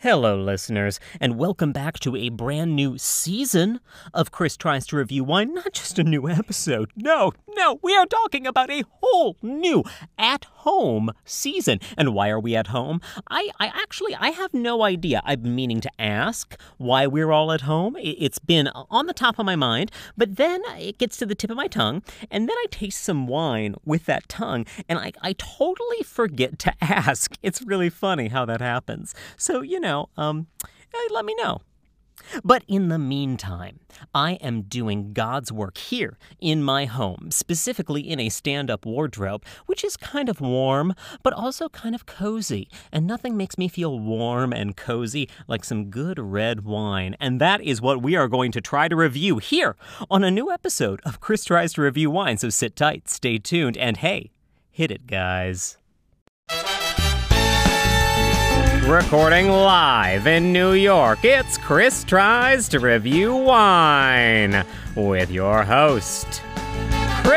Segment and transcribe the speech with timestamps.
[0.00, 3.80] Hello, listeners, and welcome back to a brand new season
[4.14, 5.54] of Chris Tries to Review Wine.
[5.54, 6.92] Not just a new episode.
[6.94, 9.82] No, no, we are talking about a whole new
[10.16, 11.80] at home season.
[11.96, 13.00] And why are we at home?
[13.28, 15.20] I, I actually, I have no idea.
[15.24, 17.96] I've been meaning to ask why we're all at home.
[17.98, 21.50] It's been on the top of my mind, but then it gets to the tip
[21.50, 25.32] of my tongue, and then I taste some wine with that tongue, and I, I
[25.32, 27.36] totally forget to ask.
[27.42, 29.12] It's really funny how that happens.
[29.36, 30.46] So, you know, know, um,
[31.10, 31.60] let me know.
[32.44, 33.80] But in the meantime,
[34.12, 39.44] I am doing God's work here in my home, specifically in a stand up wardrobe,
[39.66, 42.68] which is kind of warm, but also kind of cozy.
[42.92, 47.16] And nothing makes me feel warm and cozy like some good red wine.
[47.20, 49.76] And that is what we are going to try to review here
[50.10, 52.36] on a new episode of Chris Tries to Review Wine.
[52.36, 54.32] So sit tight, stay tuned, and hey,
[54.70, 55.78] hit it, guys.
[58.88, 64.64] Recording live in New York, it's Chris Tries to Review Wine
[64.94, 66.40] with your host,
[67.22, 67.34] Chris.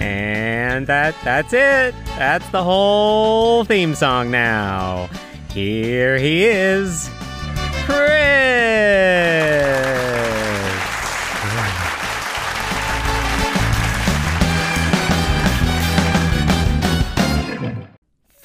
[0.00, 1.94] And that that's it.
[2.16, 5.10] That's the whole theme song now.
[5.52, 7.10] Here he is,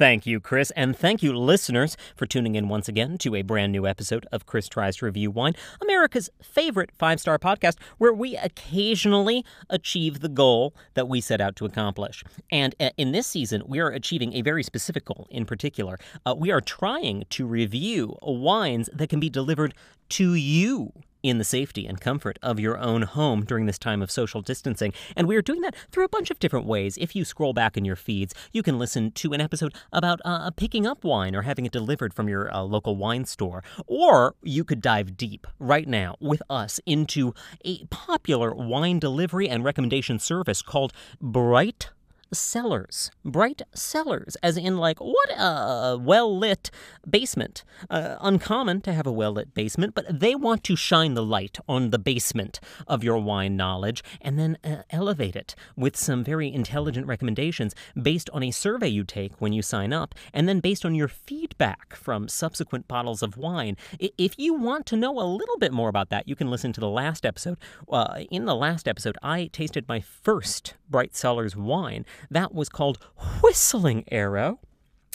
[0.02, 3.72] Thank you, Chris, and thank you, listeners, for tuning in once again to a brand
[3.72, 8.36] new episode of Chris Tries to Review Wine, America's favorite five star podcast, where we
[8.36, 12.24] occasionally achieve the goal that we set out to accomplish.
[12.52, 16.00] And uh, in this season, we are achieving a very specific goal in particular.
[16.26, 19.76] Uh, we are trying to review wines that can be delivered
[20.10, 20.94] to you
[21.24, 24.94] in the safety and comfort of your own home during this time of social distancing.
[25.16, 26.98] And we are doing that through a bunch of different ways.
[26.98, 30.52] If you scroll back in your feeds, you can listen to an episode about uh,
[30.52, 33.64] picking up wine or having it delivered from your uh, local wine store.
[33.88, 37.34] Or you could dive deep right now with us into
[37.64, 41.90] a popular wine delivery and recommendation service called Bright
[42.34, 46.72] cellars, bright cellars, as in like what a well lit
[47.10, 47.64] basement.
[47.90, 51.58] Uh, uncommon to have a well lit basement, but they want to shine the light
[51.68, 56.52] on the basement of your wine knowledge and then uh, elevate it with some very
[56.52, 60.86] intelligent recommendations based on a survey you take when you sign up, and then based
[60.86, 63.76] on your feedback from subsequent bottles of wine.
[64.00, 66.80] If you want to know a little bit more about that, you can listen to
[66.80, 67.58] the last episode.
[67.92, 72.06] Uh, in the last episode, I tasted my first Bright Cellars wine.
[72.30, 73.00] That was called
[73.42, 74.60] Whistling Arrow.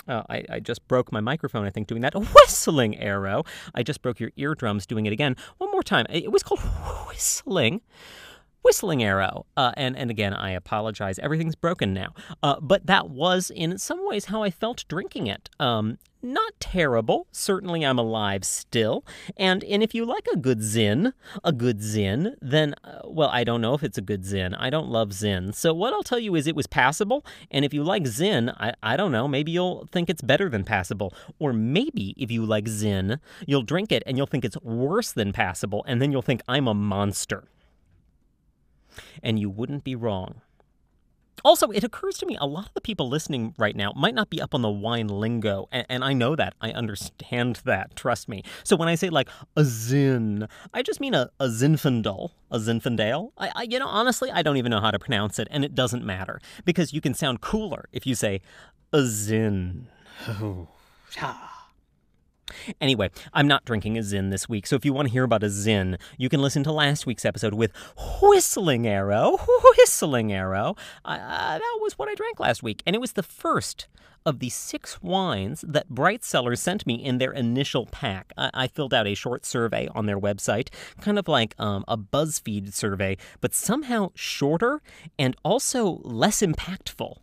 [0.09, 2.15] Uh, I, I, just broke my microphone, I think, doing that.
[2.15, 3.45] Whistling Arrow.
[3.75, 5.37] I just broke your eardrums doing it again.
[5.59, 6.07] One more time.
[6.09, 6.61] It was called
[7.09, 7.81] Whistling.
[8.67, 9.47] Whistling Arrow.
[9.57, 11.21] Uh, and, and again, I apologize.
[11.21, 12.13] Everything's broken now.
[12.43, 15.49] Uh, but that was, in some ways, how I felt drinking it.
[15.61, 17.29] Um, not terrible.
[17.31, 19.05] Certainly, I'm alive still.
[19.37, 21.13] And and if you like a good zin,
[21.45, 24.53] a good zin, then uh, well, I don't know if it's a good zin.
[24.55, 25.53] I don't love zin.
[25.53, 27.25] So what I'll tell you is it was passable.
[27.53, 29.29] And if you like zin, I I don't know.
[29.29, 31.15] Maybe you'll think it's better than passable.
[31.39, 35.33] Or maybe if you like zin, you'll drink it and you'll think it's worse than
[35.33, 37.45] passable, and then you'll think I'm a monster.
[39.23, 40.41] And you wouldn't be wrong.
[41.45, 44.31] Also, it occurs to me a lot of the people listening right now might not
[44.31, 46.55] be up on the wine lingo, and, and, I know that.
[46.61, 47.95] I understand that.
[47.95, 48.43] Trust me.
[48.65, 53.33] So when I say like a zin, I just mean a, a zinfandel, a zinfandel.
[53.39, 55.75] I, I, you know, honestly, I don't even know how to pronounce it, and it
[55.75, 58.41] doesn't matter because you can sound cooler if you say
[58.93, 59.89] a zin.
[60.29, 60.69] Oh,
[62.81, 65.43] Anyway, I'm not drinking a Zin this week, so if you want to hear about
[65.43, 67.73] a Zin, you can listen to last week's episode with
[68.23, 69.39] Whistling Arrow.
[69.79, 70.77] Whistling Arrow.
[71.05, 73.89] Uh, that was what I drank last week, and it was the first
[74.27, 78.33] of the six wines that Bright Cellars sent me in their initial pack.
[78.37, 80.69] I, I filled out a short survey on their website,
[81.01, 84.83] kind of like um, a BuzzFeed survey, but somehow shorter
[85.17, 87.19] and also less impactful.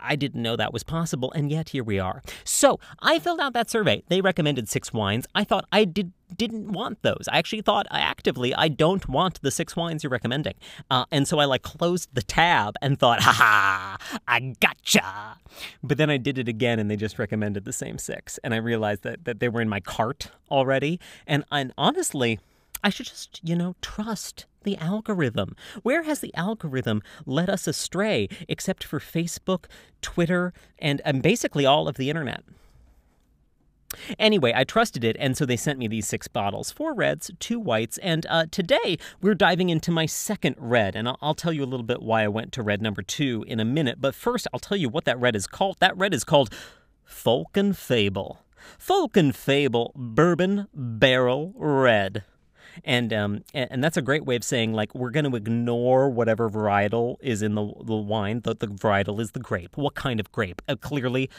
[0.00, 2.22] I didn't know that was possible, and yet here we are.
[2.44, 4.02] So I filled out that survey.
[4.08, 5.26] They recommended six wines.
[5.34, 7.28] I thought I did didn't want those.
[7.30, 10.54] I actually thought actively I don't want the six wines you're recommending,
[10.90, 15.38] uh, and so I like closed the tab and thought, ha ha, I gotcha.
[15.82, 18.58] But then I did it again, and they just recommended the same six, and I
[18.58, 22.40] realized that that they were in my cart already, and and honestly.
[22.84, 25.56] I should just, you know, trust the algorithm.
[25.82, 29.64] Where has the algorithm led us astray except for Facebook,
[30.02, 32.42] Twitter, and, and basically all of the internet?
[34.18, 37.58] Anyway, I trusted it, and so they sent me these six bottles four reds, two
[37.58, 41.64] whites, and uh, today we're diving into my second red, and I'll, I'll, tell you
[41.64, 44.00] a little bit why I went to red number two in a minute.
[44.00, 45.76] But first, I'll tell you what that red is called.
[45.80, 46.52] That red is called
[47.04, 48.40] Folk and Fable.
[48.78, 52.24] Folk and Fable Bourbon Barrel Red.
[52.84, 56.48] And um, and that's a great way of saying like we're going to ignore whatever
[56.50, 58.40] varietal is in the the wine.
[58.42, 59.76] The, the varietal is the grape.
[59.76, 60.62] What kind of grape?
[60.68, 61.30] Uh, clearly,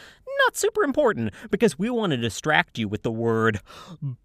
[0.46, 3.60] not super important because we want to distract you with the word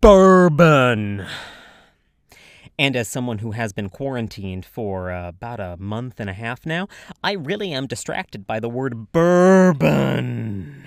[0.00, 1.26] bourbon.
[2.78, 6.64] And as someone who has been quarantined for uh, about a month and a half
[6.64, 6.88] now,
[7.22, 10.84] I really am distracted by the word bourbon.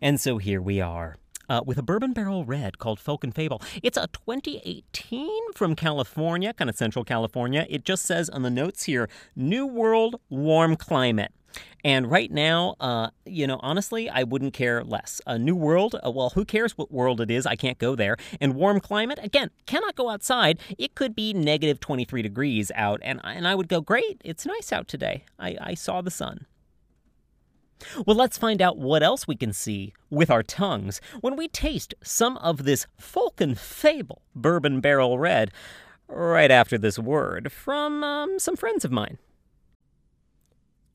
[0.00, 1.16] And so here we are.
[1.50, 3.60] Uh, with a bourbon barrel red called Folk and Fable.
[3.82, 7.66] It's a 2018 from California, kind of central California.
[7.68, 11.32] It just says on the notes here New World Warm Climate.
[11.82, 15.20] And right now, uh, you know, honestly, I wouldn't care less.
[15.26, 17.46] A new world, uh, well, who cares what world it is?
[17.46, 18.16] I can't go there.
[18.40, 20.60] And warm climate, again, cannot go outside.
[20.78, 24.72] It could be negative 23 degrees out, and, and I would go, great, it's nice
[24.72, 25.24] out today.
[25.36, 26.46] I, I saw the sun.
[28.06, 31.94] Well, let's find out what else we can see with our tongues when we taste
[32.02, 35.50] some of this folk and fable bourbon barrel red
[36.08, 39.18] right after this word from um, some friends of mine.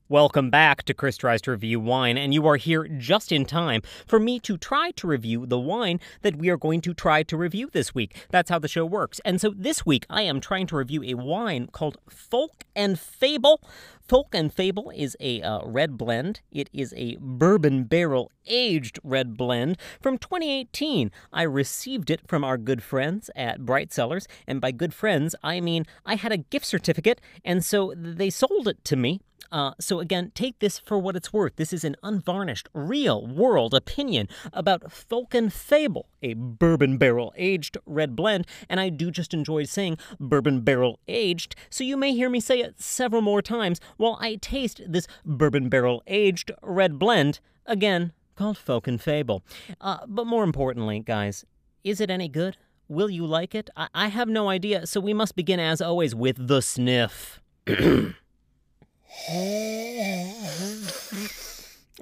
[0.08, 3.82] Welcome back to Chris Tries to Review Wine, and you are here just in time
[4.06, 7.36] for me to try to review the wine that we are going to try to
[7.36, 8.14] review this week.
[8.30, 9.20] That's how the show works.
[9.24, 13.60] And so this week I am trying to review a wine called Folk and Fable.
[14.08, 16.40] Folk and Fable is a uh, red blend.
[16.52, 21.10] It is a bourbon barrel aged red blend from 2018.
[21.32, 25.60] I received it from our good friends at Bright Cellars, and by good friends, I
[25.60, 29.20] mean I had a gift certificate, and so they sold it to me
[29.52, 31.56] uh, so, again, take this for what it's worth.
[31.56, 37.78] This is an unvarnished, real world opinion about Folk and Fable, a bourbon barrel aged
[37.86, 38.46] red blend.
[38.68, 42.60] And I do just enjoy saying bourbon barrel aged, so you may hear me say
[42.60, 48.58] it several more times while I taste this bourbon barrel aged red blend, again, called
[48.58, 49.42] Folk and Fable.
[49.80, 51.44] Uh, but more importantly, guys,
[51.84, 52.56] is it any good?
[52.88, 53.70] Will you like it?
[53.76, 57.40] I, I have no idea, so we must begin, as always, with the sniff.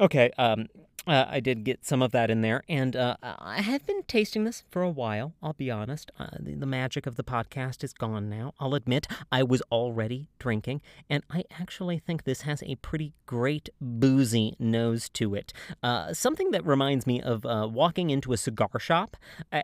[0.00, 0.68] okay, um,
[1.06, 4.44] uh, I did get some of that in there, and uh, I have been tasting
[4.44, 5.34] this for a while.
[5.42, 6.10] I'll be honest.
[6.18, 8.54] Uh, the, the, magic of the podcast is gone now.
[8.58, 10.80] I'll admit I was already drinking,
[11.10, 15.52] and I actually think this has a pretty great boozy nose to it.
[15.82, 19.16] Uh, something that reminds me of uh, walking into a cigar shop,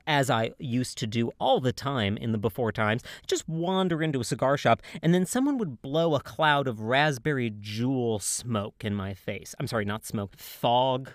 [0.06, 3.02] as I used to do all the time in the before times.
[3.26, 7.50] Just wander into a cigar shop, and then someone would blow a cloud of raspberry
[7.50, 9.54] Juul smoke in my face.
[9.58, 11.12] I'm sorry, not smoke, fog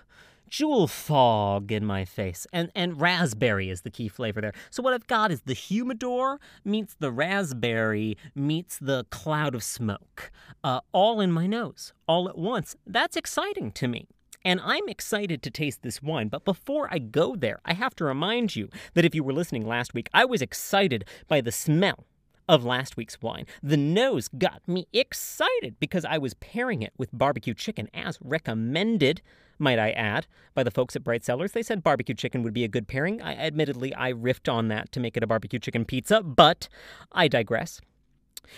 [0.50, 2.46] Juul fog in my face.
[2.52, 4.52] And and raspberry is the key flavor there.
[4.70, 10.30] So what I've got is the humidor meets the raspberry meets the cloud of smoke.
[10.62, 12.76] Uh, all in my nose, all at once.
[12.86, 14.06] That's exciting to me.
[14.44, 18.04] And I'm excited to taste this wine, but before I go there, I have to
[18.04, 22.06] remind you that if you were listening last week, I was excited by the smell
[22.48, 23.46] of last week's wine.
[23.62, 29.22] The nose got me excited because I was pairing it with barbecue chicken as recommended
[29.58, 31.52] might I add, by the folks at Bright Cellars.
[31.52, 33.22] They said barbecue chicken would be a good pairing.
[33.22, 36.68] I, admittedly, I riffed on that to make it a barbecue chicken pizza, but
[37.12, 37.80] I digress.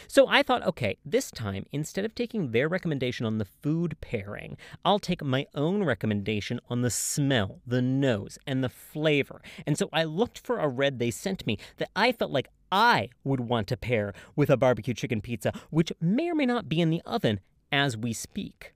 [0.06, 4.56] So I thought, okay, this time, instead of taking their recommendation on the food pairing,
[4.85, 9.40] I'll take my own recommendation on the smell, the nose, and the flavor.
[9.67, 13.10] And so I looked for a red they sent me that I felt like I
[13.24, 16.81] would want to pair with a barbecue chicken pizza, which may or may not be
[16.81, 17.41] in the oven
[17.72, 18.74] as we speak.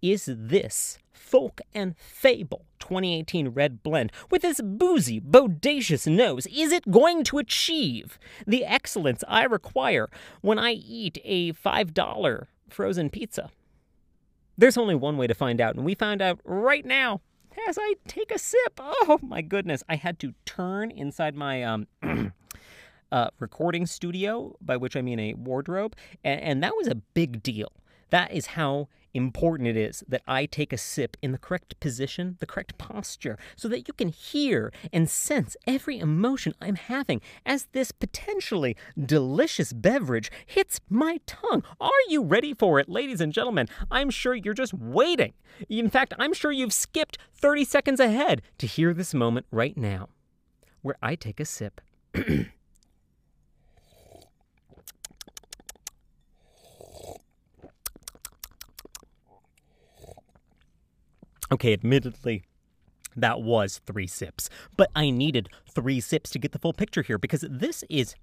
[0.00, 6.46] Is this Folk and Fable 2018 Red Blend with this boozy, bodacious nose?
[6.46, 10.08] Is it going to achieve the excellence I require
[10.40, 13.50] when I eat a $5 frozen pizza?
[14.56, 17.20] There's only one way to find out, and we found out right now
[17.68, 18.78] as I take a sip.
[18.80, 21.86] Oh my goodness, I had to turn inside my um
[23.12, 27.42] uh, recording studio, by which I mean a wardrobe, and, and that was a big
[27.42, 27.72] deal.
[28.10, 32.36] That is how important it is that I take a sip in the correct position,
[32.40, 37.66] the correct posture, so that you can hear and sense every emotion I'm having as
[37.72, 41.62] this potentially delicious beverage hits my tongue.
[41.80, 43.68] Are you ready for it, ladies and gentlemen?
[43.90, 45.32] I'm sure you're just waiting.
[45.68, 50.08] In fact, I'm sure you've skipped 30 seconds ahead to hear this moment right now,
[50.82, 51.80] where I take a sip.
[61.50, 62.42] Okay, admittedly,
[63.16, 67.18] that was three sips, but I needed three sips to get the full picture here
[67.18, 68.14] because this is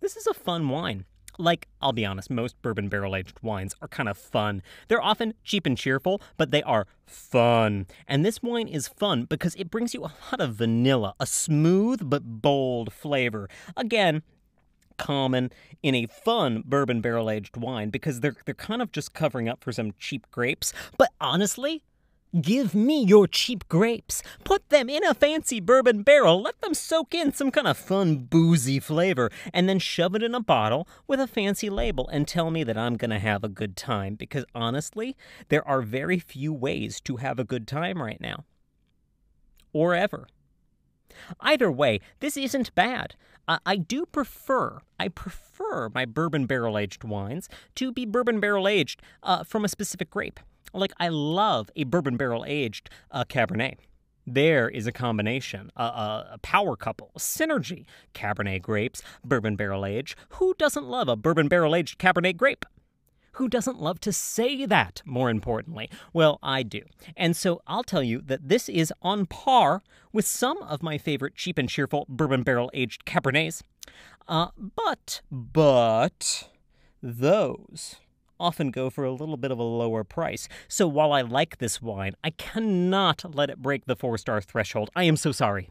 [0.00, 1.04] this is a fun wine.
[1.38, 4.62] Like, I'll be honest, most bourbon barrel aged wines are kind of fun.
[4.88, 7.86] They're often cheap and cheerful, but they are fun.
[8.06, 12.10] And this wine is fun because it brings you a lot of vanilla, a smooth
[12.10, 13.48] but bold flavor.
[13.76, 14.22] Again,
[14.98, 15.50] common
[15.82, 19.64] in a fun bourbon barrel aged wine because they're they're kind of just covering up
[19.64, 20.74] for some cheap grapes.
[20.98, 21.84] But honestly,
[22.38, 24.22] Give me your cheap grapes.
[24.44, 26.40] Put them in a fancy bourbon barrel.
[26.40, 29.30] Let them soak in some kind of fun, boozy flavor.
[29.52, 32.78] And then shove it in a bottle with a fancy label and tell me that
[32.78, 34.14] I'm going to have a good time.
[34.14, 35.16] Because honestly,
[35.48, 38.44] there are very few ways to have a good time right now.
[39.72, 40.28] Or ever.
[41.40, 43.16] Either way, this isn't bad.
[43.66, 49.02] I do prefer, I prefer my bourbon barrel aged wines to be bourbon barrel aged
[49.24, 50.38] uh, from a specific grape.
[50.72, 53.76] Like, I love a bourbon barrel aged uh, Cabernet.
[54.26, 57.86] There is a combination, a, a, a, power couple, a synergy.
[58.14, 60.14] Cabernet grapes, bourbon barrel aged.
[60.30, 62.64] Who doesn't love a bourbon barrel aged Cabernet grape?
[63.32, 65.88] Who doesn't love to say that, more importantly?
[66.12, 66.82] Well, I do.
[67.16, 71.36] And so I'll tell you that this is on par with some of my favorite
[71.36, 73.62] cheap and cheerful bourbon barrel aged Cabernets.
[74.28, 76.50] Uh, but, but,
[77.02, 77.96] those
[78.40, 80.48] often go for a little bit of a lower price.
[80.66, 84.90] So while I like this wine, I cannot let it break the four star threshold.
[84.96, 85.68] I am so sorry.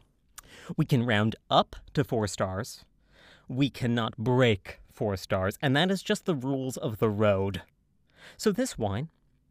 [0.76, 2.84] We can round up to four stars.
[3.48, 7.62] We cannot break four stars, and that is just the rules of the road.
[8.36, 9.08] So this wine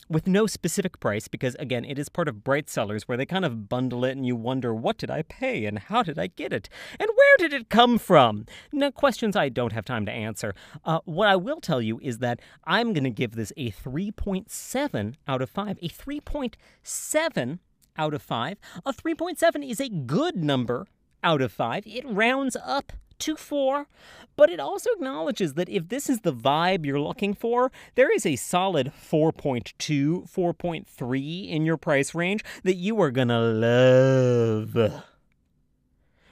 [0.09, 3.45] with no specific price because, again, it is part of Bright Cellars where they kind
[3.45, 6.51] of bundle it and you wonder, what did I pay and how did I get
[6.51, 6.67] it?
[6.99, 8.45] And where did it come from?
[8.71, 10.55] Now, questions I don't have time to answer.
[10.83, 15.15] Uh, what I will tell you is that I'm going to give this a 3.7
[15.27, 15.77] out of 5.
[15.81, 17.59] A 3.7
[17.97, 18.57] out of 5.
[18.85, 20.87] A 3.7 is a good number
[21.23, 21.83] out of 5.
[21.85, 23.87] It rounds up to 4,
[24.35, 28.25] but it also acknowledges that if this is the vibe you're looking for, there is
[28.25, 35.03] a solid 4.2, 4.3 in your price range that you are gonna love.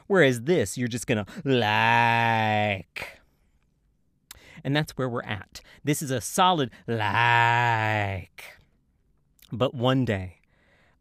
[0.08, 3.20] Whereas this, you're just gonna like.
[4.64, 5.62] And that's where we're at.
[5.84, 8.44] This is a solid like.
[9.52, 10.38] But one day,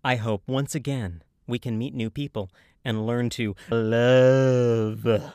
[0.04, 2.50] I hope once again we can meet new people
[2.84, 5.32] and learn to love.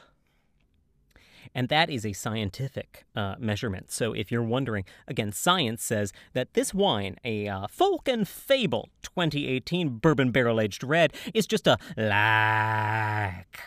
[1.53, 3.91] And that is a scientific uh, measurement.
[3.91, 8.89] So if you're wondering, again, science says that this wine, a uh, Folk and Fable
[9.01, 13.59] 2018 bourbon barrel aged red, is just a like.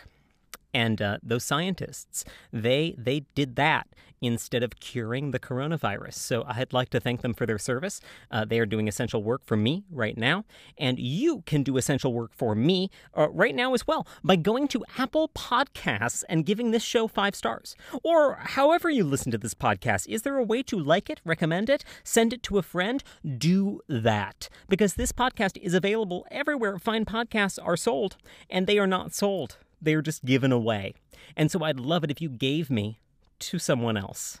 [0.75, 3.87] And uh, those scientists, they they did that
[4.21, 6.15] instead of curing the coronavirus.
[6.15, 8.01] So I'd like to thank them for their service.
[8.29, 10.43] Uh, they are doing essential work for me right now,
[10.77, 14.67] and you can do essential work for me uh, right now as well by going
[14.69, 17.77] to Apple Podcasts and giving this show five stars.
[18.03, 21.69] Or however you listen to this podcast, is there a way to like it, recommend
[21.69, 23.01] it, send it to a friend?
[23.37, 28.17] Do that because this podcast is available everywhere fine podcasts are sold,
[28.49, 29.57] and they are not sold.
[29.81, 30.93] They are just given away.
[31.35, 32.99] And so I'd love it if you gave me
[33.39, 34.39] to someone else.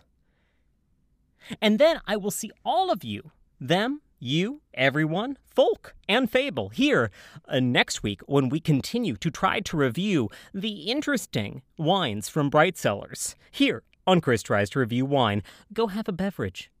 [1.61, 7.11] And then I will see all of you, them, you, everyone, folk, and fable here
[7.47, 12.77] uh, next week when we continue to try to review the interesting wines from Bright
[12.77, 13.35] Cellars.
[13.51, 15.43] Here on Chris Tries to Review Wine.
[15.73, 16.71] Go have a beverage.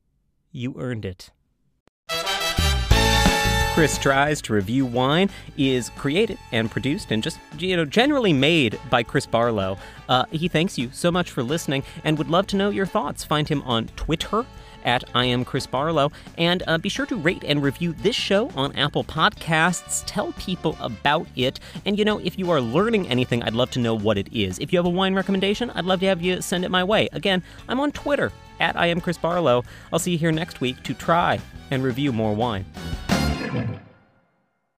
[0.51, 1.31] You earned it.
[3.75, 8.79] Chris Tries to Review Wine is created and produced and just, you know, generally made
[8.89, 9.77] by Chris Barlow.
[10.07, 13.25] Uh, he thanks you so much for listening and would love to know your thoughts.
[13.25, 14.45] Find him on Twitter
[14.85, 16.13] at I am Chris Barlow.
[16.37, 20.05] And uh, be sure to rate and review this show on Apple Podcasts.
[20.07, 21.59] Tell people about it.
[21.85, 24.57] And you know, if you are learning anything, I'd love to know what it is.
[24.59, 27.09] If you have a wine recommendation, I'd love to have you send it my way.
[27.11, 29.65] Again, I'm on Twitter at I am Chris Barlow.
[29.91, 31.41] I'll see you here next week to try
[31.71, 32.63] and review more wine.
[33.55, 33.84] You.